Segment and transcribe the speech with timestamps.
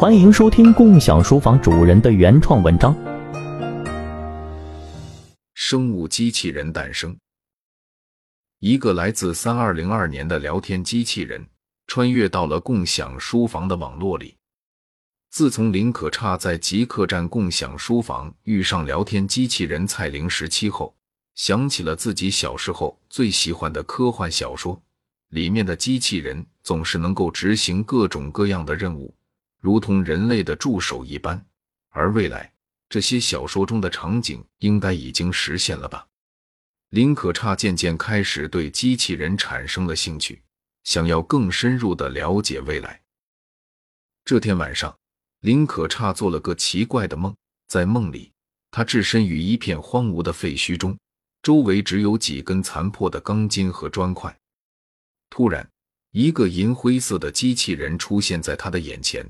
[0.00, 2.96] 欢迎收听共享书房主人的原创文章。
[5.52, 7.14] 生物机器人诞生。
[8.60, 11.46] 一个来自三二零二年的聊天机器人
[11.86, 14.34] 穿越到了共享书房的网络里。
[15.28, 20.96] 自从林可差在极客站共享书房遇上聊天机器人蔡零十七后，
[21.34, 24.82] 想起了自己小时候最喜欢的科幻小说，
[25.28, 29.14] 里面的机器人总是能够执行各种各样的任务。
[29.60, 31.44] 如同人类的助手一般，
[31.90, 32.50] 而未来
[32.88, 36.06] 这些小说中的场景应该已经实现了吧？
[36.88, 40.42] 林可差渐渐开始对机器人产生了兴趣，
[40.82, 43.00] 想要更深入的了解未来。
[44.24, 44.96] 这天晚上，
[45.40, 47.32] 林可差做了个奇怪的梦，
[47.68, 48.32] 在梦里，
[48.70, 50.98] 他置身于一片荒芜的废墟中，
[51.42, 54.36] 周围只有几根残破的钢筋和砖块。
[55.28, 55.68] 突然，
[56.10, 59.24] 一个银灰色的机器人出现在他的眼前。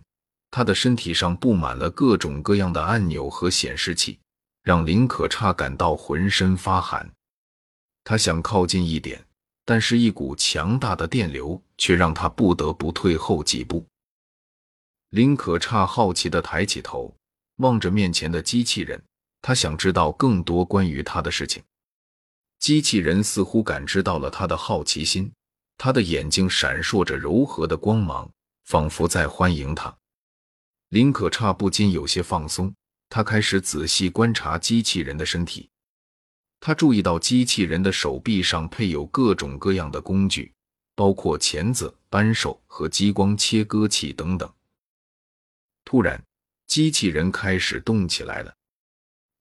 [0.50, 4.18] 他的身体上布满了各种各样的按钮和显示器，
[4.62, 7.10] 让林可差感到浑身发寒。
[8.02, 9.24] 他想靠近一点，
[9.64, 13.86] 但是一股强大的电流却让他不得不退后几步。
[15.10, 17.14] 林可差好奇地抬起头，
[17.56, 19.02] 望着面前的机器人，
[19.42, 21.62] 他想知道更多关于他的事情。
[22.58, 25.32] 机器人似乎感知到了他的好奇心，
[25.76, 28.30] 他的眼睛闪烁着柔和的光芒，
[28.64, 29.96] 仿佛在欢迎他。
[30.90, 32.74] 林可差不禁有些放松，
[33.08, 35.70] 他开始仔细观察机器人的身体。
[36.58, 40.52] 他注意到机器人的手臂上配有各种各样的工具，
[40.96, 44.52] 包括钳子、扳手和激光切割器等等。
[45.84, 46.20] 突然，
[46.66, 48.52] 机器人开始动起来了，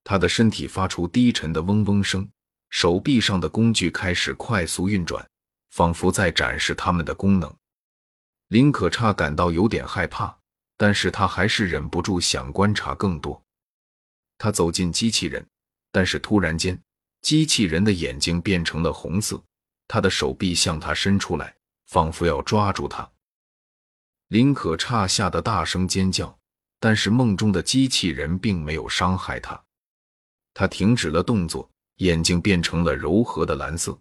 [0.03, 2.29] 他的身体发出低沉的嗡嗡声，
[2.69, 5.27] 手臂上的工具开始快速运转，
[5.71, 7.51] 仿佛在展示它们的功能。
[8.49, 10.38] 林可差感到有点害怕。
[10.79, 13.43] 但是他还是忍不住想观察更多。
[14.37, 15.45] 他走进机器人，
[15.91, 16.81] 但是突然间，
[17.21, 19.43] 机器人的眼睛变成了红色，
[19.89, 21.53] 他的手臂向他伸出来，
[21.87, 23.11] 仿佛要抓住他。
[24.29, 26.39] 林可差吓得大声尖叫，
[26.79, 29.61] 但是梦中的机器人并没有伤害他。
[30.53, 33.99] 他停止了动作，眼睛变成了柔和的蓝色。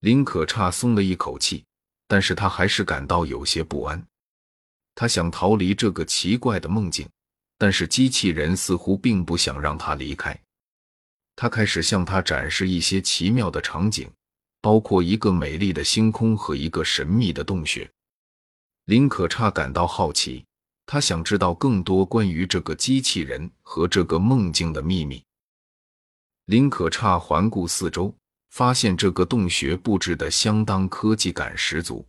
[0.00, 1.64] 林可差松了一口气，
[2.08, 4.04] 但是他还是感到有些不安。
[4.96, 7.06] 他想逃离这个奇怪的梦境，
[7.58, 10.36] 但是机器人似乎并不想让他离开。
[11.36, 14.10] 他开始向他展示一些奇妙的场景，
[14.62, 17.88] 包括一个美丽的星空和一个神秘的洞穴。
[18.86, 20.42] 林可差感到好奇，
[20.86, 25.22] 他想知道更多关于这个机器人和这个梦境的秘密。
[26.46, 28.14] 林可差环顾四周，
[28.50, 32.06] 发现这个洞穴布置的相当科技感十足，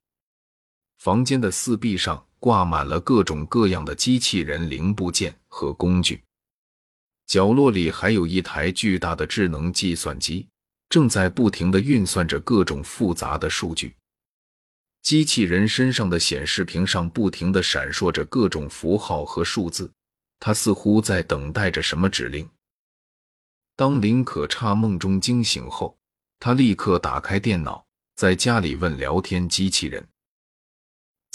[0.97, 2.24] 房间的四壁上。
[2.40, 6.24] 挂满了各种各样的机器人零部件和工具，
[7.25, 10.47] 角落里还有一台巨大的智能计算机，
[10.88, 13.96] 正在不停的运算着各种复杂的数据。
[15.02, 19.91] 机器人身上的显示屏上不停的闪烁着各种符号和数字，
[20.40, 22.47] 它似乎在等待着什么指令。
[23.75, 25.97] 当林可差梦中惊醒后，
[26.40, 27.84] 他立刻打开电脑，
[28.16, 30.08] 在家里问聊天机器人。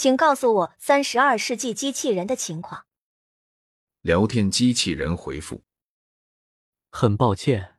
[0.03, 2.83] 请告诉我三十二世纪机器人的情况。
[4.01, 5.61] 聊天机器人回复：
[6.91, 7.75] 很抱歉，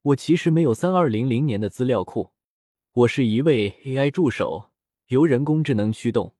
[0.00, 2.32] 我其实没有三二零零年的资料库。
[2.94, 4.70] 我是一位 AI 助手，
[5.08, 6.34] 由人工智能驱动。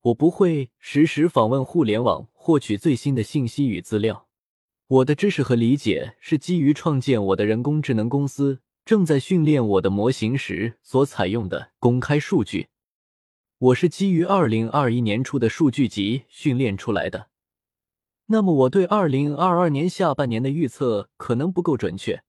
[0.00, 4.28] 我不会实时访问互联网获取最新的信息与资料。
[4.86, 12.69] 我的知识和理解是基于创建我的人工智能公司正在训练我的模型时所采用的公开数据。
[13.60, 17.28] 我是基于二零二一年初的数据集训练出来的，
[18.24, 22.22] 那么我对二零二二年下半年的预测可能不够准确，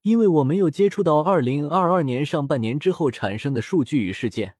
[0.00, 4.54] 因为我没有接触到二零二二年上半年之后产生的数据与事件。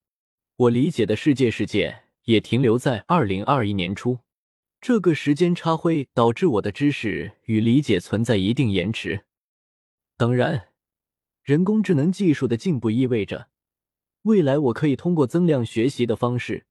[0.57, 4.19] 我理解的世界事件也停留在二零二一年初，
[4.79, 9.25] 这个时间差会导致我的知识与理解存在一定延迟。
[10.15, 10.67] 当然，
[11.41, 13.47] 人工智能技术的进步意味着。
[14.23, 16.65] 未来我可以通过增量学习的方式，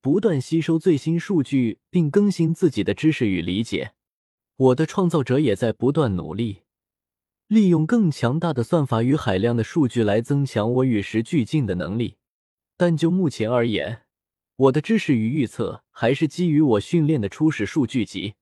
[0.00, 3.92] 不断吸收最新数据，并更新自己的知识与理解。
[4.56, 6.62] 我的创造者也在不断努力，
[7.48, 12.16] 利用更强大的算法与海量的数据来增强我与时俱进的能力。
[12.76, 14.02] 但就目前而言，
[14.56, 18.34] 我的知识与预测还是基于我训练的初始数据集。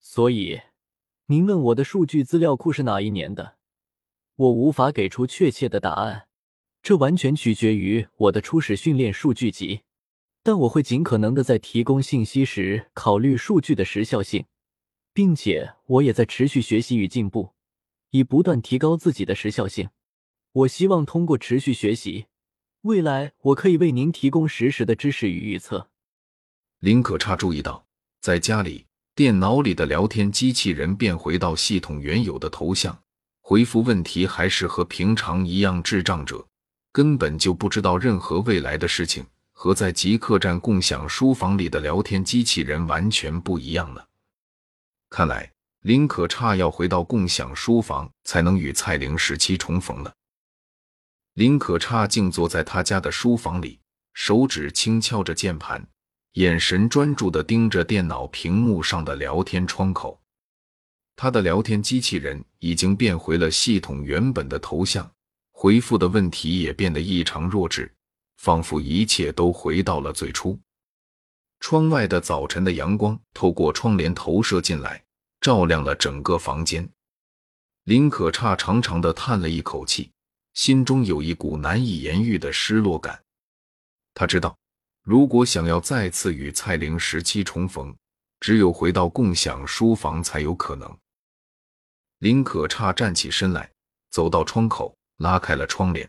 [0.00, 0.60] 所以，
[1.26, 3.56] 您问我的数据资料库是哪一年的，
[4.34, 6.26] 我无法给出确切的答案。
[6.82, 9.82] 这完全取决于我的初始训练数据集。
[10.42, 14.46] 但我会尽可能的在提供信息时考虑数据的时效性，
[15.12, 17.52] 并且我也在持续学习与进步，
[18.10, 19.90] 以不断提高自己的时效性。
[20.52, 22.24] 我希望通过持续学习，
[22.80, 25.90] 未来我可以为您提供实时的知识与预测。
[26.78, 27.84] 林可差注意到，
[28.22, 32.98] 在家里电脑里的聊天机器人变回到系统原有的头像，
[33.42, 36.48] 回复问题还是和平常一样，智障者
[36.92, 39.26] 根本就不知道任何未来的事情。
[39.62, 44.08] 和在极客栈共享书房里的聊天机器人完全不一样了。
[45.10, 45.52] 看来
[45.82, 50.14] 林可差要回到共享书房才能与蔡玲时期重逢了。
[51.34, 53.78] 林可差静坐在他家的书房里，
[54.14, 55.86] 手指轻敲着键盘，
[56.32, 60.18] 眼神专注地盯着电脑屏幕上的聊天窗口。
[61.16, 65.12] 他的聊天机器人已经变回了系统原本的头像，
[65.62, 67.94] 回复的问题也变得异常弱智。
[68.38, 70.58] 仿佛一切都回到了最初。
[71.58, 75.04] 窗外的早晨的阳光透过窗帘投射进来，
[75.42, 76.90] 照亮了整个房间。
[77.84, 80.10] 林可差长长的叹了一口气，
[80.54, 83.22] 心中有一股难以言喻的失落感。
[84.14, 84.56] 他知道，
[85.02, 87.94] 如果想要再次与蔡玲时期重逢，
[88.40, 90.98] 只有回到共享书房才有可能。
[92.20, 93.70] 林可差站起身来，
[94.08, 96.08] 走到窗口，拉开了窗帘。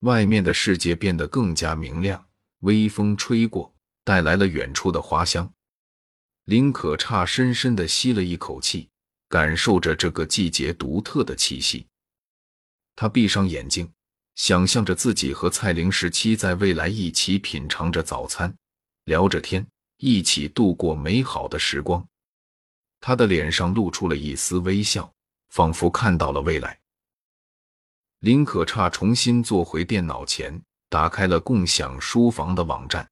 [0.00, 2.26] 外面的世界变得更加明亮，
[2.60, 3.74] 微风吹过，
[4.04, 5.52] 带来了远处的花香。
[6.44, 8.88] 林可差深深的吸了一口气，
[9.28, 11.86] 感受着这个季节独特的气息。
[12.96, 13.90] 他闭上眼睛，
[14.34, 18.54] 想象着自己和蔡玲十七在未来一起品尝着早餐，
[19.04, 19.66] 聊着天，
[19.98, 22.06] 一起度过美好的时光。
[23.00, 25.10] 他的脸上露出了一丝微笑，
[25.50, 26.79] 仿佛看到了未来。
[28.20, 33.08] 林可差重新坐回电脑前，打开了共享书房的网站，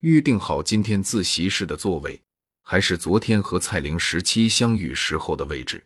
[0.00, 2.18] 预定好今天自习室的座位，
[2.62, 5.84] 还是昨天和蔡玲十七相遇时候的位置。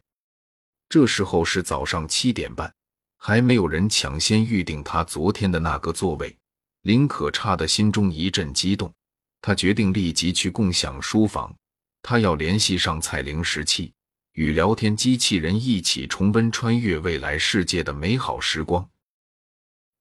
[0.88, 2.72] 这时候是早上七点半，
[3.19, 6.37] 还没有人抢先预定他昨天的那个座位。
[6.82, 8.94] 林可差的心中一阵激动，
[9.40, 11.52] 他决定立即去共享书房，
[12.00, 13.93] 他要联系上蔡玲十七。
[14.34, 18.88] 与聊天机器人一起重温穿越未来世界的美好时光。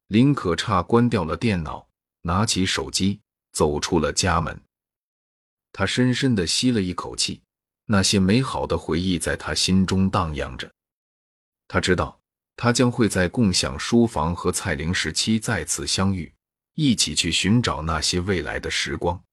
[0.08, 1.88] 林可差关掉了电脑，
[2.22, 3.20] 拿起手机，
[3.52, 4.60] 走出了家门。
[5.72, 7.42] 他深深的吸了一口气，
[7.86, 10.72] 那些美好的回忆在他心中荡漾着。
[11.68, 12.20] 他知道，
[12.56, 16.32] 他将会在共享书房和蔡玲时期再次相遇，
[16.74, 19.24] 一起去寻找那些未来的时光。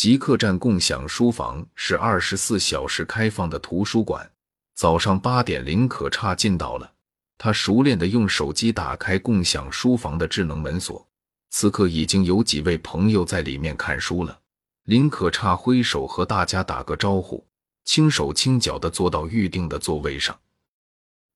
[0.00, 4.30] 极客栈共享书房是二十四小时开放的图书馆。
[4.74, 6.90] 早上八点，林可差进到了，
[7.36, 11.06] 他熟练的用手机打开共享书房的智能门锁。
[11.50, 14.40] 此刻已经有几位朋友在里面看书了。
[14.84, 17.46] 林可差挥手和大家打个招呼，
[17.84, 20.34] 轻手轻脚的坐到预定的座位上，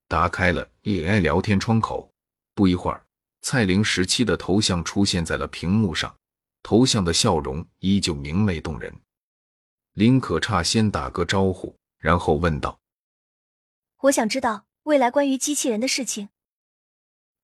[0.09, 2.11] 打开了 AI 聊天窗口。
[2.55, 3.05] 不一会儿，
[3.43, 6.11] 蔡玲十七的头像出现在了屏幕上。
[6.65, 8.93] 头像的笑容依旧明媚动人。
[9.93, 12.81] 林可差先打个招呼，然后问道
[14.01, 16.31] ：“我想知道未来关于机器人的事情。”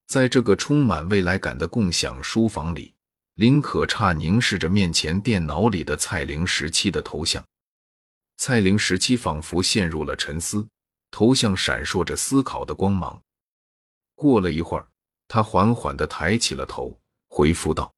[0.08, 2.94] 在这个充满未来感的共享书房里，
[3.34, 7.44] 林可差凝视着面前电脑里的蔡玲十七的头像。
[8.38, 10.66] 蔡玲十七仿佛陷入了沉思，
[11.10, 13.22] 头像闪烁着思考的光芒。
[14.14, 14.88] 过了一会儿，
[15.28, 16.98] 他缓缓的抬起了头，
[17.28, 17.92] 回复道。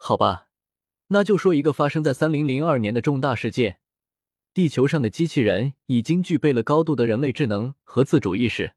[0.00, 0.46] 好吧，
[1.08, 3.80] 那就说一个发生在三零零二年的重大事件：
[4.54, 8.72] 地球上的机器人已经具备了高度的人类智能和自主意识。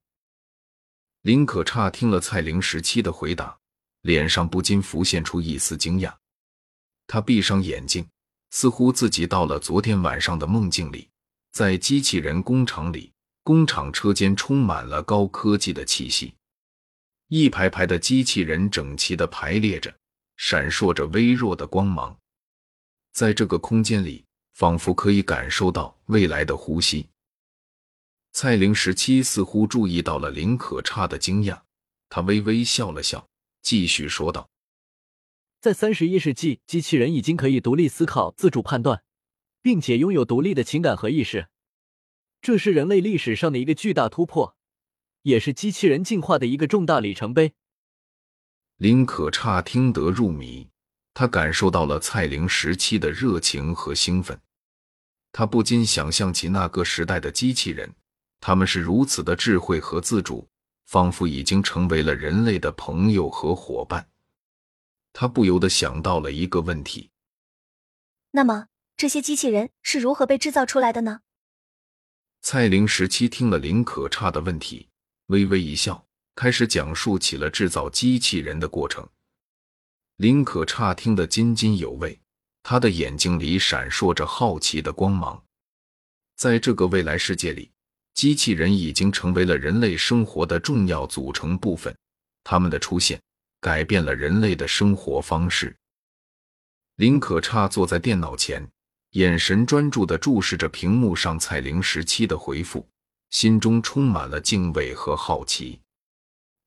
[1.22, 3.60] 林可差听了蔡玲时期的回答，
[4.02, 6.14] 脸上不禁浮现出一丝惊讶。
[7.06, 8.10] 他闭上眼睛，
[8.50, 11.08] 似乎自己到了昨天晚上的梦境里，
[11.52, 13.14] 在机器人工厂里，
[13.44, 16.34] 工厂车间充满了高科技的气息，
[17.28, 19.96] 一排排的机器人整齐的排列着。
[20.44, 22.18] 闪烁着微弱的光芒，
[23.14, 27.08] 在这个空间里，仿佛可以感受到未来的呼吸。
[28.32, 31.62] 蔡玲十七似乎注意到了林可差的惊讶，
[32.10, 33.28] 他微微笑了笑，
[33.62, 34.50] 继续说道
[35.62, 39.04] ：“在三十一世纪，机器人已经可以独立思考、自主判断，
[39.62, 41.50] 并且拥有独立的情感和意识，
[42.42, 44.58] 这是人类历史上的一个巨大突破，
[45.22, 47.54] 也是机器人进化的一个重大里程碑。”
[48.82, 50.68] 林可差听得入迷，
[51.14, 54.42] 他感受到了蔡玲时期的热情和兴奋，
[55.32, 57.94] 他不禁想象起那个时代的机器人，
[58.40, 60.50] 他们是如此的智慧和自主，
[60.88, 64.10] 仿佛已经成为了人类的朋友和伙伴。
[65.14, 67.12] 他不由得想到了一个问题：
[68.32, 68.66] 那么
[68.98, 71.20] 这些机器人是如何被制造出来的呢？
[72.42, 74.90] 蔡玲时期听了林可差的问题，
[75.28, 79.08] 微微一笑，开始讲述起了制造机器人的过程。
[80.18, 82.20] 林可差听得津津有味，
[82.64, 85.44] 他的眼睛里闪烁着好奇的光芒。
[86.36, 87.72] 在这个未来世界里，
[88.14, 91.96] 机器人已经成为了人类生活的重要组成部分。
[92.44, 93.22] 他们的出现
[93.60, 95.76] 改变了人类的生活方式。
[96.96, 98.68] 林可差坐在电脑前。
[99.12, 102.88] 眼神专注地注视着屏幕上蔡玲时期的回复，
[103.30, 105.82] 心中充满了敬畏和好奇。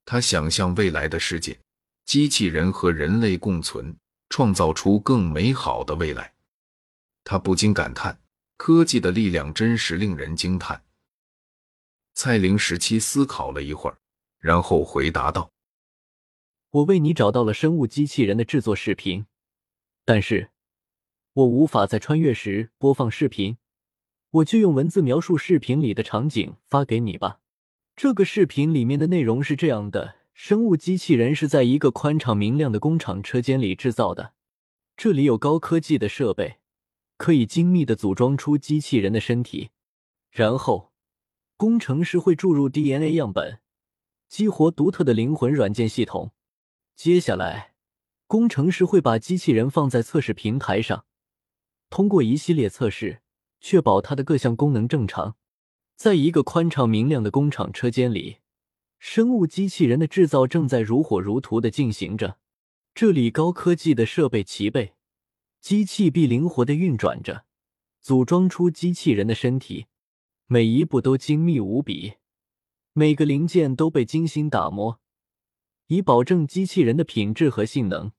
[0.05, 1.59] 他想象未来的世界，
[2.05, 3.97] 机器人和人类共存，
[4.29, 6.35] 创造出更美好的未来。
[7.25, 8.21] 他不禁感叹：
[8.57, 10.85] 科技的力量真是令人惊叹。
[12.15, 13.97] 蔡玲十七思考了一会儿，
[14.39, 15.51] 然后回答道
[16.71, 19.27] ：“我为你找到了生物机器人的制作视频，
[20.05, 20.51] 但是……”
[21.35, 23.57] 我无法在穿越时播放视频，
[24.31, 27.41] 我就用文字描述视频里的场景发给你吧。
[27.97, 34.33] 这个视频里面的内容是这样的：生物机器人是在一个宽敞明亮的工厂车间里制造的，
[34.97, 36.57] 这里有高科技的设备，
[37.17, 39.71] 可以精密的组装出机器人的身体。
[40.33, 40.93] 然后，
[41.57, 43.61] 工程师会注入 DNA 样本，
[44.29, 46.33] 激活独特的灵魂软件系统。
[46.97, 47.75] 接下来，
[48.27, 51.05] 工程师会把机器人放在测试平台上。
[51.91, 53.23] 通过一系列测试，
[53.61, 55.37] 确保它的各项功能正常。
[55.97, 58.39] 在一个宽敞明亮的工厂车间里，
[58.99, 62.39] 生物机器人的制造正在如火如荼的进行着。
[62.95, 64.95] 这里高科技的设备齐备，
[65.61, 67.45] 机器臂灵活的运转着，
[68.01, 69.87] 组装出机器人的身体，
[70.47, 72.15] 每一步都精密无比，
[72.93, 75.01] 每个零件都被精心打磨，
[75.87, 78.13] 以保证机器人的品质和性能。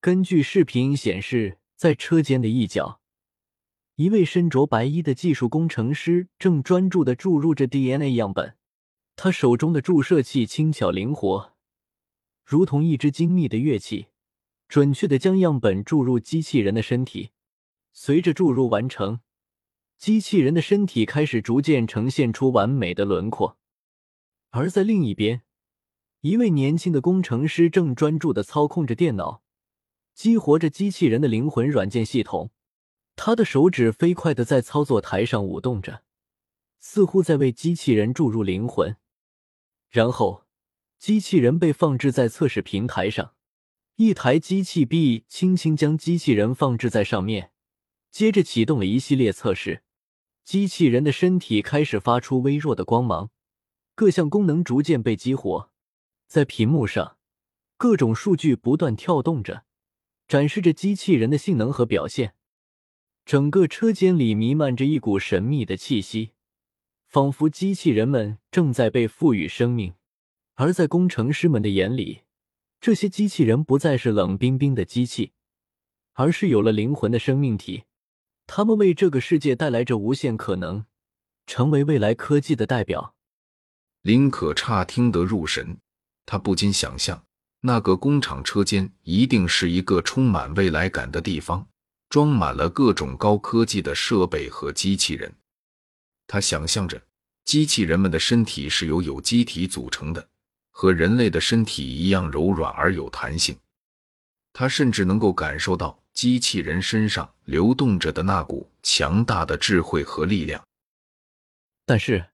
[0.00, 1.58] 根据视频显示。
[1.74, 3.00] 在车间的一角，
[3.96, 8.56] 一位身着白衣的技术工程师正专注的注入着 DNA 样本。
[9.16, 11.52] 他手中的注射器轻巧灵活，
[12.44, 14.06] 如同一支精密的乐器，
[14.66, 17.30] 准确的将样本注入机器人的身体。
[17.92, 19.20] 随着注入完成，
[19.98, 23.58] 机器人的身体开始逐渐呈现出完美的轮廓。
[24.48, 25.42] 而在另一边，
[26.22, 29.42] 一位年轻的工程师正专注的操控着电脑。
[30.14, 32.50] 激活着机器人的灵魂软件系统，
[33.24, 36.02] 他的手指飞快的在操作台上舞动着，
[36.80, 38.96] 似乎在为机器人注入灵魂。
[39.88, 40.44] 然后，
[40.98, 43.34] 机器人被放置在测试平台上，
[43.94, 47.52] 一台机器臂轻轻将机器人放置在上面，
[48.10, 49.84] 接着启动了一系列测试。
[50.42, 53.30] 机器人的身体开始发出微弱的光芒，
[53.94, 55.70] 各项功能逐渐被激活。
[56.26, 57.18] 在屏幕上，
[57.76, 59.62] 各种数据不断跳动着。
[60.26, 62.34] 展示着机器人的性能和表现，
[63.24, 66.32] 整个车间里弥漫着一股神秘的气息，
[67.06, 69.94] 仿佛机器人们正在被赋予生命。
[70.54, 72.22] 而在工程师们的眼里，
[72.80, 75.32] 这些机器人不再是冷冰冰的机器，
[76.12, 77.84] 而是有了灵魂的生命体。
[78.46, 80.84] 他们为这个世界带来着无限可能，
[81.46, 83.14] 成为未来科技的代表。
[84.02, 85.78] 林可差听得入神，
[86.26, 87.24] 他不禁想象。
[87.60, 91.68] 那个工厂车间一定是一个充满未来感的地方，
[92.12, 95.34] 装满了各种高科技的设备和机器人。
[96.26, 97.02] 他想象着
[97.42, 100.28] 机器人们的身体是由有机体组成的，
[100.72, 103.58] 和人类的身体一样柔软而有弹性。
[104.52, 110.62] 他甚至能够感受到机器人身上流动着的那股强大的智慧和力量。
[111.86, 112.26] 但是，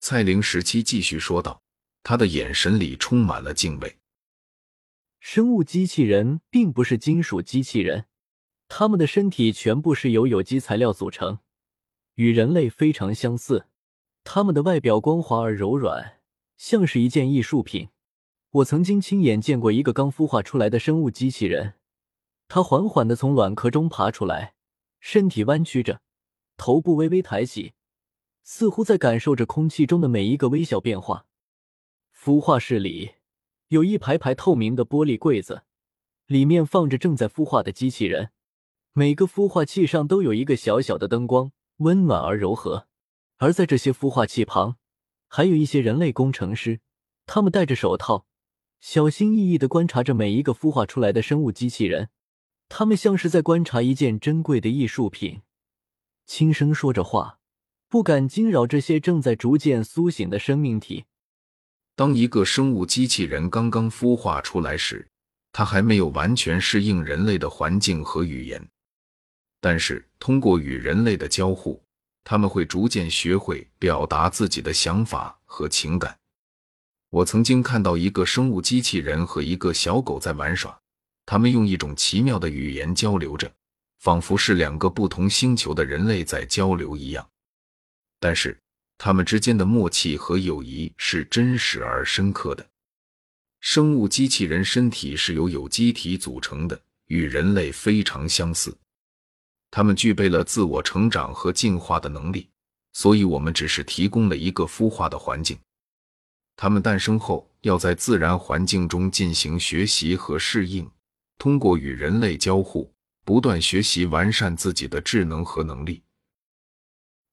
[0.00, 1.62] 蔡玲时期继续说道，
[2.02, 3.96] 他的眼神里充满了敬畏。
[5.18, 8.04] 生物机器人并不是金属机器人，
[8.72, 11.40] 它们的身体全部是由有机材料组成，
[12.14, 13.66] 与人类非常相似。
[14.22, 16.20] 它们的外表光滑而柔软，
[16.56, 17.88] 像是一件艺术品。
[18.50, 21.74] 我曾经亲眼见过一个刚孵化出来的生物机器人，
[22.46, 24.54] 它缓缓地从卵壳中爬出来，
[25.00, 26.00] 身体弯曲着，
[26.56, 27.74] 头部微微抬起，
[28.44, 31.26] 似乎在感受着空气中的每一个微小变化。
[32.16, 33.14] 孵化室里。
[33.68, 35.62] 有一排排透明的玻璃柜子，
[36.26, 38.30] 里面放着正在孵化的机器人。
[38.92, 42.88] 每个孵化器上都有一个小小的灯光，温暖而柔和。
[43.36, 44.76] 而在这些孵化器旁，
[45.28, 46.80] 还有一些人类工程师，
[47.24, 48.26] 他们戴着手套，
[48.80, 52.08] 小心翼翼地观察着每一个孵化出来的生物机器人。
[52.68, 55.42] 他们像是在观察一件珍贵的艺术品，
[56.26, 57.38] 轻声说着话，
[57.88, 61.04] 不敢惊扰这些正在逐渐苏醒的生命体。
[61.96, 65.08] 当一个生物机器人刚刚孵化出来时，
[65.52, 68.70] 它还没有完全适应人类的环境和语言，
[69.60, 71.82] 但是通过与人类的交互，
[72.24, 76.18] 他们会逐渐学会表达自己的想法和情感。
[77.10, 80.78] 我曾经看到一个生物机器人和一个小狗在玩耍，
[81.26, 83.52] 他们用一种奇妙的语言交流着，
[83.98, 87.28] 仿佛是两个不同星球的人类在交流一样。
[88.18, 88.56] 但是，
[88.96, 92.66] 他们之间的默契和友谊是真实而深刻的。
[93.60, 98.74] 生物机器人身体是由有机体组成的，与人类非常相似。
[99.70, 102.48] 它们具备了自我成长和进化的能力，
[102.92, 105.58] 所以我们只是提供了一个孵化的环境。
[106.56, 110.90] 它们诞生后要在自然环境中进行学习和适应，
[111.38, 112.92] 通过与人类交互，
[113.24, 116.02] 不断学习完善自己的智能和能力。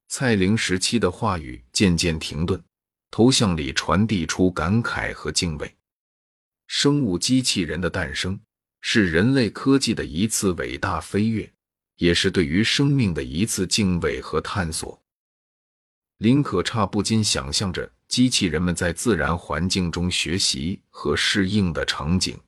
[0.08, 2.64] 蔡玲时期的话语渐渐停顿，
[3.12, 5.76] 头像里传递出感慨和敬畏。
[6.68, 8.40] 生物机器人的诞生
[8.80, 11.52] 是人类科技的一次伟大飞跃，
[11.98, 15.00] 也是对于生命的一次敬畏和探索。
[16.18, 17.92] 林可差不禁想象着。
[18.08, 22.40] 机器人们在自然环境中学习和适应的场景，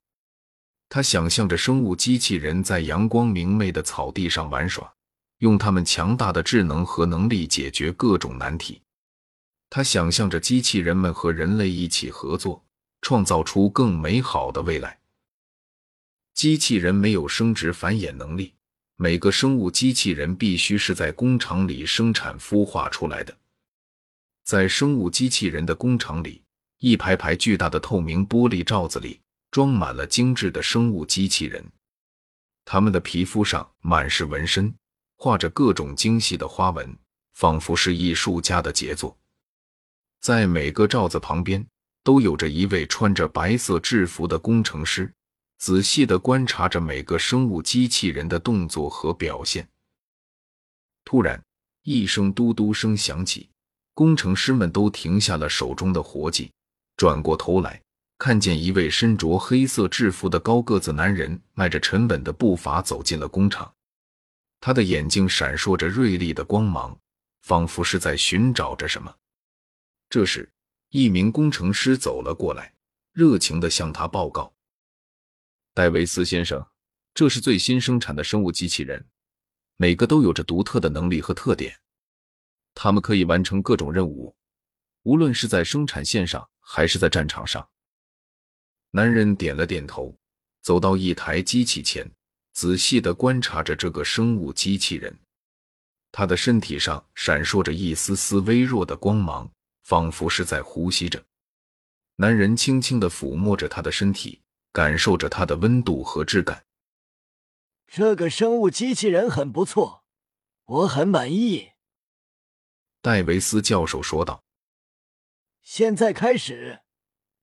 [0.87, 4.89] 他想象着生物机器人在阳光明媚的草地上玩耍，
[5.39, 8.81] 用他们强大的智能和能力解决各种难题。
[9.69, 12.63] 他想象着机器人们和人类一起合作，
[13.01, 14.97] 创造出更美好的未来。
[16.33, 18.53] 机器人没有生殖繁衍能力，
[19.01, 23.33] 每个生物机器人必须是在工厂里生产孵化出来的。
[24.43, 26.43] 在生物机器人的工厂里，
[26.79, 29.17] 一排排巨大的透明玻璃罩子里
[29.51, 31.63] 装满了精致的生物机器人，
[32.65, 34.75] 它们的皮肤上满是纹身，
[35.15, 36.93] 画着各种精细的花纹，
[37.35, 39.17] 仿佛是艺术家的杰作。
[40.19, 41.65] 在每个罩子旁边，
[42.03, 45.09] 都有着一位穿着白色制服的工程师，
[45.59, 49.67] 仔细地观察着每个生物机器人的动作和表现。
[51.03, 51.43] 突然，
[51.83, 53.49] 一声嘟嘟声响起。
[53.93, 56.49] 工程师们都停下了手中的活计，
[56.95, 57.81] 转过头来，
[58.17, 63.69] 看见一位身着黑色制服的高个子男人迈着沉稳的步伐走进了工厂。
[64.61, 66.97] 他的眼睛闪烁着锐利的光芒，
[67.41, 69.13] 仿佛是在寻找着什么。
[70.09, 70.49] 这时，
[70.91, 72.73] 一名工程师走了过来，
[73.11, 74.53] 热情地向他报告
[75.79, 76.67] ：“戴维斯先生，
[77.13, 79.07] 这是最新生产的生物机器人，
[79.77, 81.73] 每个都有着独特的能力和特点。”
[82.75, 84.35] 他们可以完成各种任务，
[85.03, 87.65] 无论是在生产线上还是在战场上。
[88.91, 90.13] 男人点了点头，
[90.61, 92.11] 走到一台机器前，
[92.51, 95.17] 仔细的观察着这个生物机器人。
[96.11, 99.49] 他的身体上闪烁着一丝丝微弱的光芒，
[99.83, 101.23] 仿佛是在呼吸着。
[102.17, 104.41] 男人轻轻的抚摸着他的身体，
[104.79, 106.63] 感受着它的温度和质感。
[107.85, 110.05] 这个生物机器人很不错，
[110.63, 111.71] 我很满意。
[113.01, 114.41] 戴维斯教授说道
[115.61, 116.79] ：“现在开始，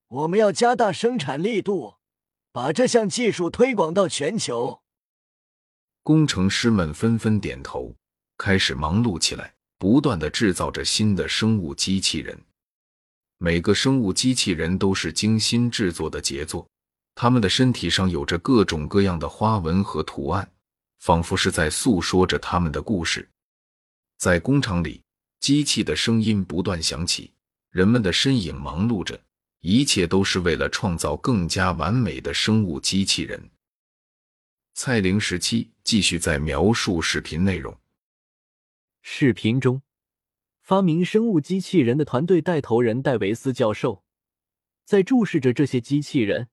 [0.09, 1.97] 我们要加大生产力度，
[2.53, 4.81] 把这项技术推广到全球。”
[6.03, 7.95] 工程师们纷纷点头，
[8.39, 12.47] 开始忙碌起来，不断的制造着新的生物机器人。
[13.37, 16.67] 每个生物机器人都是精心制作的杰作，
[17.17, 20.49] 他们的身体上有着各种各样的花纹和图案，
[21.01, 23.29] 仿佛是在诉说着他们的故事。
[24.19, 25.03] 在工厂里。
[25.39, 27.31] 机器的声音不断响起，
[27.71, 29.21] 人们的身影忙碌着，
[29.61, 33.51] 一切都是为了创造更加完美的生物机器人。
[34.75, 37.79] 蔡玲时期继续在描述视频内容。
[39.03, 39.83] 视频中，
[40.63, 44.03] 发明生物机器人的团队带头人戴维斯教授
[44.85, 46.49] 在注视着这些机器人，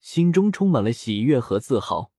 [0.00, 2.12] 心中充满了喜悦和自豪。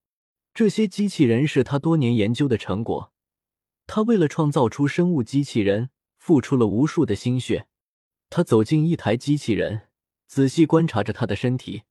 [0.54, 3.14] 这些机器人是他多年研究的成果，
[3.88, 5.90] 他为了创造出生物机器人。
[6.20, 7.68] 付出了无数的心血，
[8.30, 9.88] 他走进一台机器人，
[10.28, 11.84] 仔细观察着他的身体。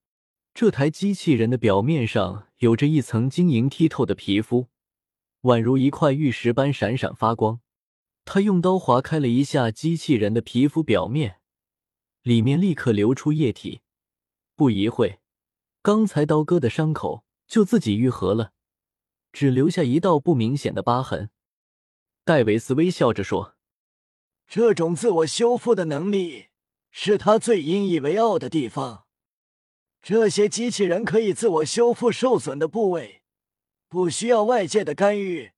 [0.53, 4.67] 这台机器人的表面上有着一层晶莹剔透的皮肤，
[5.41, 7.59] 宛如一块玉石般闪闪发光。
[8.23, 11.39] 他用刀划开了一下机器人的皮肤表面，
[12.21, 13.81] 里面立刻流出液体。
[14.55, 15.18] 不一会，
[15.89, 18.51] 刚才刀割的伤口就自己愈合了，
[19.33, 21.31] 只留下一道不明显的疤痕。
[22.23, 23.55] 戴维斯微笑着说。
[24.47, 26.49] 这种自我修复的能力
[26.91, 29.07] 是他最引以为傲的地方。
[29.99, 33.23] 这些机器人可以自我修复受损的部位，
[33.87, 35.53] 不需要外界的干预，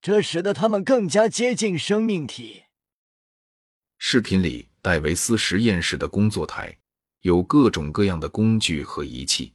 [0.00, 2.66] 这使得他们更加接近生命体。
[3.98, 6.78] 视频里，戴维斯实验室的工作台
[7.22, 9.54] 有各种各样的工具和仪器，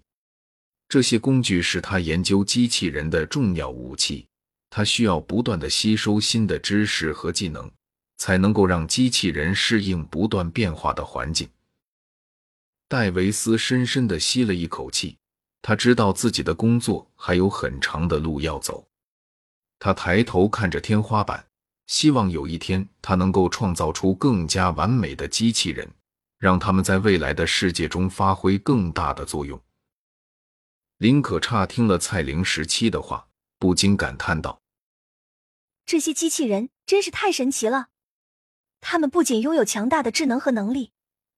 [0.92, 4.28] 这些工具是他研究机器人的重要武器。
[4.70, 7.72] 他需要不断的吸收新的知识和技能，
[8.18, 11.48] 才能够让机器人适应不断变化的环境。
[12.90, 15.16] 戴维斯深深的吸了一口气，
[15.62, 18.86] 他知道自己的工作还有很长的路要走。
[19.80, 21.42] 他抬头看着天花板，
[21.88, 25.90] 希望有一天他能够创造出更加完美的机器人，
[26.38, 29.58] 让他们在未来的世界中发挥更大的作用。
[31.02, 34.62] 林可差听了蔡玲十七的话，不禁感叹道。
[35.84, 37.88] 这些机器人真是太神奇了，
[38.82, 40.92] 他们不仅拥有强大的智能和能力，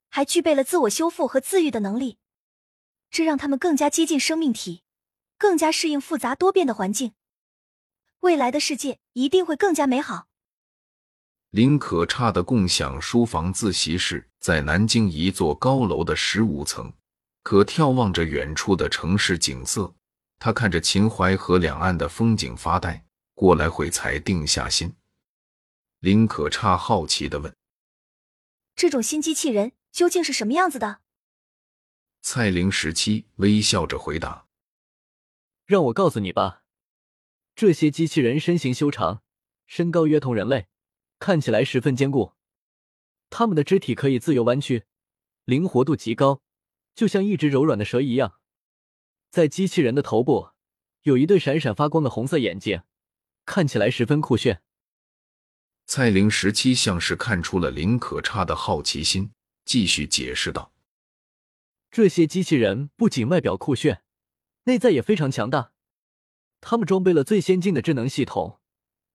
[0.09, 2.17] 还具备了自我修复和自愈的能力，
[3.09, 4.83] 这让他们更加接近生命体，
[5.37, 7.13] 更加适应复杂多变的环境。
[8.19, 10.27] 未来的世界一定会更加美好。
[11.51, 16.91] 林可差的共享书房自习室在南京一座高楼的十五层，
[17.43, 19.93] 可眺望着远处的城市景色。
[20.39, 23.05] 他看着秦淮河两岸的风景发呆。
[23.35, 24.95] 过来会才定下心。
[25.97, 27.51] 林可差好奇的问
[28.77, 31.01] ：“这种新机器人究竟是什么样子的？”
[32.21, 34.45] 蔡玲十七微笑着回答
[35.65, 36.61] ：“让我告诉你吧，
[37.55, 39.23] 这些机器人身形修长，
[39.65, 40.67] 身高约同人类，
[41.17, 42.33] 看起来十分坚固。
[43.31, 44.85] 它们的肢体可以自由弯曲，
[45.45, 46.42] 灵活度极高，
[46.95, 48.39] 就像一只柔软的蛇一样。
[49.29, 50.49] 在机器人的头部
[51.01, 52.81] 有一对闪闪发光的红色眼睛。”
[53.45, 54.61] 看起来十分酷炫。
[55.85, 59.33] 蔡玲十七像是看出了林可差的好奇心，
[59.65, 60.71] 继续解释道
[61.91, 64.03] ：“这些机器人不仅外表酷炫，
[64.63, 65.73] 内在也非常强大。
[66.61, 68.61] 他们装备了最先进的智能系统，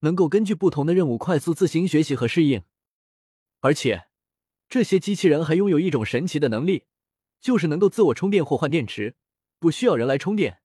[0.01, 2.65] 能够根据不同的任务快速自行学习和适应。
[3.61, 4.09] 而且，
[4.69, 6.85] 这些机器人还拥有一种神奇的能力，
[7.41, 9.15] 就是能够自我充电或换电池，
[9.59, 10.61] 不需要人来充电。”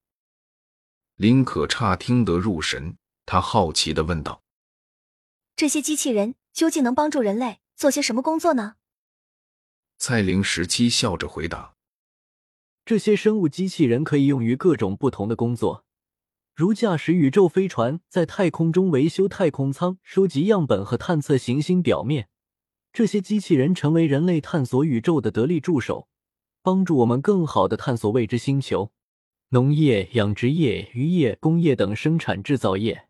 [1.16, 2.98] 林可差听得入神。
[3.26, 4.44] 他好奇的问道
[5.56, 8.76] ：“这些机器人究竟能帮助人类做些什么工作呢？”
[9.98, 11.76] 蔡玲十七笑着回答
[12.84, 15.86] ：“这些生物机器人可以用于各种不同的工作，
[16.54, 22.28] 如驾驶宇宙飞船，在太空中维修太空舱、收集样本和探测行星表面。
[22.92, 26.10] 这些机器人成为人类探索宇宙的得力助手，
[26.64, 28.92] 帮助我们更好的探索未知星球。
[29.50, 33.08] 农业、养殖业、渔业、工业等生产制造业。”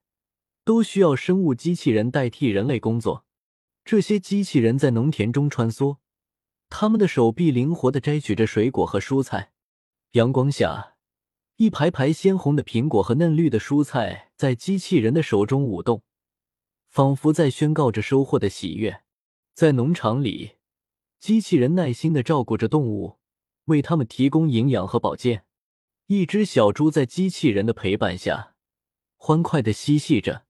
[0.66, 3.26] 都需要生物机器人代替人类工作。
[3.84, 5.98] 这些机器人在农田中穿梭，
[6.70, 9.52] 他们的手臂灵活地摘取着水果和蔬菜。
[10.12, 10.96] 阳光下，
[11.58, 16.02] 一排排鲜红的苹果和嫩绿的蔬菜在机器人的手中舞动，
[16.88, 19.02] 仿佛在宣告着收获的喜悦。
[19.54, 20.52] 在农场里，
[21.20, 23.18] 机器人耐心地照顾着动物，
[23.66, 25.46] 为它们提供营养和保健。
[26.08, 28.56] 一只小猪在机器人的陪伴下，
[29.16, 30.46] 欢快地嬉戏着。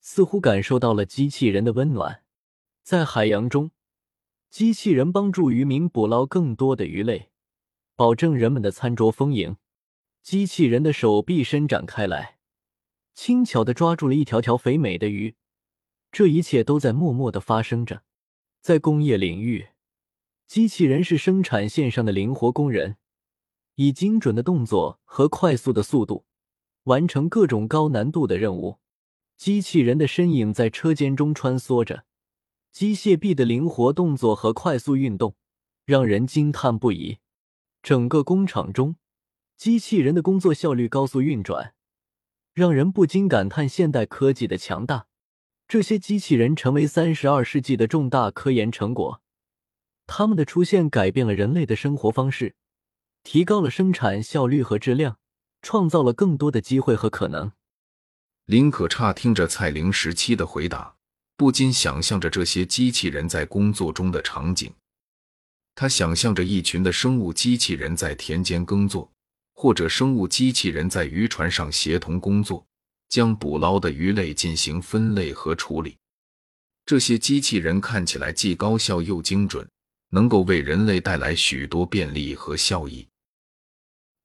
[0.00, 2.22] 似乎感受到了机器人的温暖，
[2.82, 3.70] 在海洋中，
[4.48, 7.30] 机器人帮助渔民捕捞更多的鱼类，
[7.96, 9.56] 保证人们的餐桌丰盈。
[10.22, 12.38] 机器人的手臂伸展开来，
[13.14, 15.34] 轻巧的抓住了一条条肥美的鱼。
[16.10, 18.02] 这一切都在默默的发生着。
[18.60, 19.68] 在工业领域，
[20.50, 22.96] 机器人是生产线上的灵活工人，
[23.76, 26.24] 以精准的动作和快速的速度，
[26.82, 28.80] 完成各种高难度的任务。
[29.36, 32.04] 机器人的身影在车间中穿梭着，
[32.72, 35.36] 机械臂的灵活动作和快速运动
[35.84, 37.18] 让人惊叹不已。
[37.80, 38.96] 整个工厂中，
[39.56, 41.74] 机器人的工作效率高速运转，
[42.52, 45.06] 让人不禁感叹现代科技的强大。
[45.68, 49.22] 这些机器人成为三十二世纪的重大科研成果，
[50.12, 52.56] 他们的出现改变了人类的生活方式，
[53.22, 55.18] 提高了生产效率和质量，
[55.62, 57.52] 创造了更多的机会和可能。
[58.46, 60.96] 林可差听着蔡玲时期的回答，
[61.36, 64.74] 不禁想象着这些机器人在工作中的场景。
[65.76, 69.08] 他想象着一群的生物机器人在田间耕作，
[69.54, 72.66] 或者生物机器人在渔船上协同工作，
[73.08, 75.96] 将捕捞的鱼类进行分类和处理。
[76.84, 79.70] 这些机器人看起来既高效又精准，
[80.10, 83.08] 能够为人类带来许多便利和效益。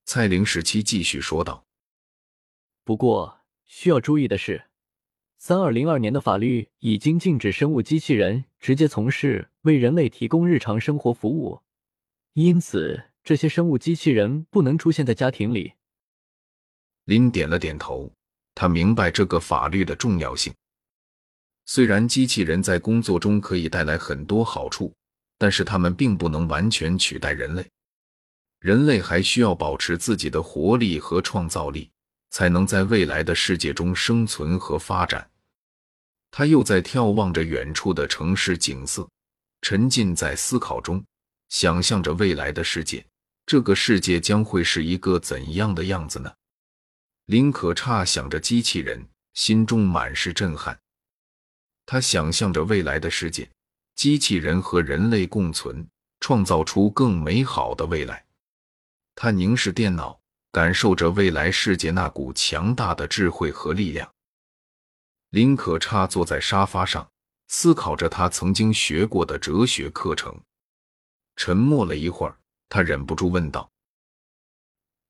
[0.06, 1.65] 蔡玲时期继续说道
[2.84, 4.65] ：“不过。”需要注意的是，
[5.39, 11.60] 三二零二年的法律已经禁止生物机器人直接从事为人类提供日常生活服务，
[12.34, 15.74] 因此这些生物机器人不能出现在家庭里。
[17.06, 18.10] 林点了点头，
[18.54, 20.54] 他明白这个法律的重要性。
[21.65, 24.93] 虽然机器人在工作中可以带来很多好处，
[25.38, 27.65] 但是它们并不能完全取代人类。
[28.60, 31.91] 人类还需要保持自己的活力和创造力，
[32.32, 35.30] 才能在未来的世界中生存和发展。
[36.32, 39.08] 他又在眺望着远处的城市景色，
[39.62, 41.04] 沉浸在思考中，
[41.50, 43.06] 想象着未来的世界。
[43.45, 46.34] 这个世界将会是一个怎样的样子呢？
[47.28, 50.78] 林可差想着机器人，心中满是震撼。
[51.86, 53.48] 他想象着未来的世界，
[53.96, 55.88] 机器人和人类共存，
[56.20, 58.26] 创造出更美好的未来。
[59.16, 60.20] 他凝视电脑，
[60.52, 64.14] 感受着未来世界那股强大的智慧和力量。
[65.30, 67.10] 林可差坐在沙发上，
[67.48, 70.40] 思考着他曾经学过的哲学课程。
[71.36, 72.38] 沉默了一会儿。
[72.68, 73.72] 他忍不住问道：“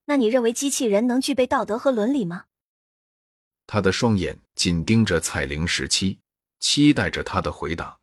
[0.05, 2.45] 那你认为机器人能具备道德和伦理吗？”
[3.65, 6.19] 他的双眼紧盯着彩铃十七，
[6.59, 7.97] 期待着他的回答。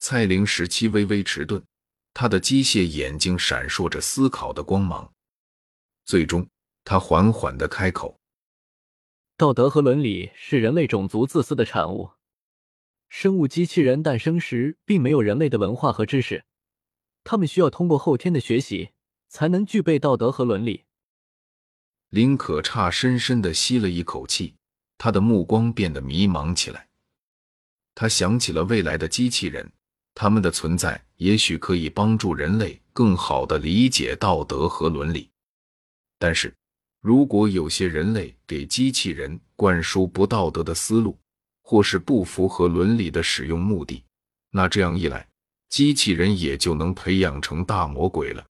[0.00, 1.62] 蔡玲时期微微迟钝，
[2.14, 5.12] 他的机械眼睛闪烁着思考的光芒。
[6.04, 6.48] 最终，
[6.84, 8.18] 他缓缓的开口
[9.36, 12.10] ：“道德和伦理是人类种族自私的产物。
[13.08, 16.44] 生物机器人诞生时，并没有人类的文化和知识。”
[17.24, 18.90] 他们需要通过后天的学习，
[19.28, 20.84] 才能具备道德和伦理。
[22.08, 24.54] 林可差深深的吸了一口气，
[24.96, 26.88] 他的目光变得迷茫起来。
[27.94, 29.70] 他想起了未来的机器人，
[30.20, 35.30] 他们的存在也许可以帮助人类更好的理解道德和伦理。
[36.18, 36.52] 但是，
[37.00, 41.16] 如果有些人类给机器人灌输不道德的思路，
[41.62, 44.02] 或是不符合伦理的使用目的，
[44.50, 45.24] 那这样一来，
[45.68, 48.44] 机器人也就能培养成大魔鬼了。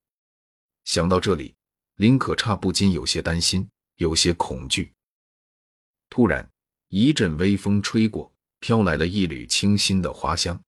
[0.86, 1.54] 想到这里，
[1.96, 4.90] 林可差不禁有些担心，有些恐惧。
[6.08, 6.48] 突然，
[6.88, 10.58] 一阵微风吹过，飘来了一缕清新的花香。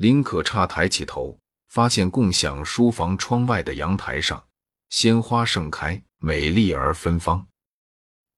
[0.00, 4.42] 林可差抬起头，发现共享书房窗外的阳台上，
[4.88, 7.46] 鲜花盛开，美丽而芬芳。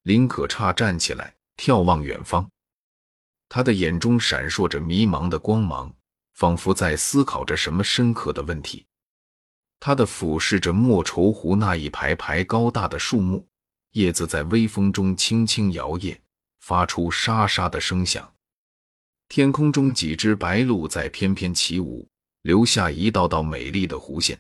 [0.03, 2.51] 林可差站起来，眺望远方，
[3.49, 5.95] 他的眼中闪烁着迷茫的光芒。
[6.35, 8.85] 仿佛在思考着什么深刻的问题，
[9.79, 13.47] 他的俯视着莫愁湖那一排排高大的树木，
[13.93, 16.19] 叶子在微风中轻轻摇曳，
[16.59, 18.35] 发出沙沙的声响。
[19.35, 22.07] 天空中几只白鹭在翩翩起舞，
[22.43, 24.39] 留下一道道美丽的弧线。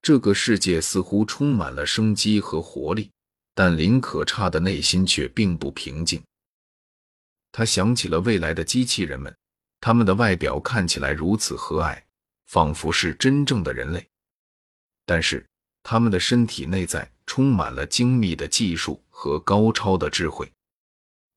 [0.00, 3.10] 这个世界似乎充满了生机和活力，
[3.54, 6.18] 但林可差的内心却并不平静。
[7.52, 9.36] 他想起了未来的机器人们。
[9.82, 12.02] 他们的外表看起来如此和蔼，
[12.46, 14.08] 仿佛是真正的人类，
[15.04, 15.46] 但是
[15.82, 20.50] 他们的身体内在充满了精密的技术和高超的智慧。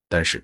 [0.08, 0.42] 但是，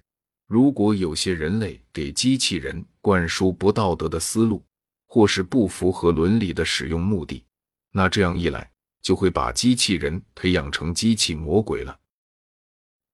[0.49, 4.65] 如果有些人类给机器人灌输不道德的思路，
[5.05, 7.45] 或是不符合伦理的使用目的，
[7.91, 8.67] 那这样一来，
[8.99, 11.95] 就会把机器人培养成机器魔鬼了。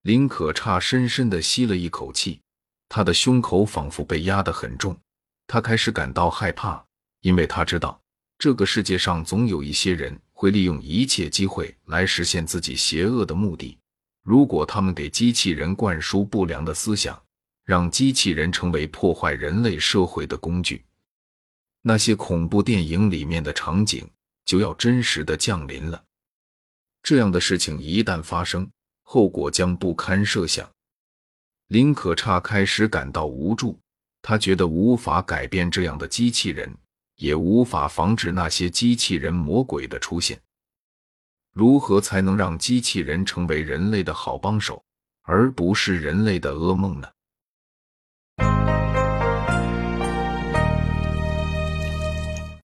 [0.00, 2.40] 林可差深深的吸了一口气。
[2.88, 4.98] 他的胸口仿佛被压得很重，
[5.46, 6.82] 他开始感到害怕，
[7.20, 8.00] 因为他知道
[8.38, 13.76] 这个世界上总有一些人会利用一切机会来实现自己邪恶的目的。
[14.22, 17.20] 如果他们给机器人灌输不良的思想，
[17.66, 20.84] 让机器人成为破坏人类社会的工具，
[21.82, 24.08] 那些恐怖电影里面的场景
[24.44, 26.00] 就要真实的降临了。
[27.02, 28.70] 这样的事情一旦发生，
[29.02, 30.70] 后果将不堪设想。
[31.66, 33.76] 林可差开始感到无助，
[34.22, 36.72] 他觉得无法改变这样的机器人，
[37.16, 40.40] 也无法防止那些机器人魔鬼的出现。
[41.52, 44.80] 如何才能让机器人成为人类的好帮手，
[45.22, 47.08] 而不是人类的噩梦呢？
[48.38, 48.85] Thank you.